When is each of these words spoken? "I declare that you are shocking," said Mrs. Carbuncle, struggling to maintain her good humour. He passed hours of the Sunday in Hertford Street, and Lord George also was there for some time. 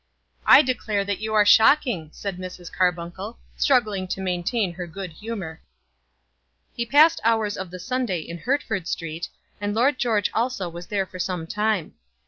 "I 0.47 0.63
declare 0.63 1.05
that 1.05 1.19
you 1.19 1.35
are 1.35 1.45
shocking," 1.45 2.09
said 2.11 2.37
Mrs. 2.39 2.73
Carbuncle, 2.73 3.37
struggling 3.55 4.07
to 4.07 4.19
maintain 4.19 4.73
her 4.73 4.87
good 4.87 5.11
humour. 5.11 5.61
He 6.75 6.87
passed 6.87 7.21
hours 7.23 7.55
of 7.55 7.69
the 7.69 7.77
Sunday 7.79 8.21
in 8.21 8.39
Hertford 8.39 8.87
Street, 8.87 9.29
and 9.61 9.75
Lord 9.75 9.99
George 9.99 10.31
also 10.33 10.67
was 10.69 10.87
there 10.87 11.05
for 11.05 11.19
some 11.19 11.45
time. 11.45 11.93